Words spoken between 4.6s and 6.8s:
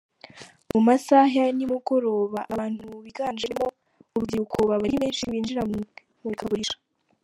baba ari benshi binjira mu imurikagurisha.